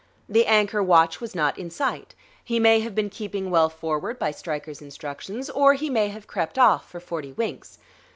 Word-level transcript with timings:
The 0.27 0.47
anchor 0.47 0.81
watch 0.81 1.21
was 1.21 1.35
not 1.35 1.59
in 1.59 1.69
sight; 1.69 2.15
he 2.43 2.59
may 2.59 2.79
have 2.79 2.95
been 2.95 3.11
keeping 3.11 3.51
well 3.51 3.69
forward 3.69 4.17
by 4.17 4.31
Stryker's 4.31 4.81
instructions, 4.81 5.47
or 5.51 5.75
he 5.75 5.91
may 5.91 6.07
have 6.07 6.25
crept 6.25 6.57
off 6.57 6.89
for 6.89 6.99
forty 6.99 7.33
winks. 7.33 7.77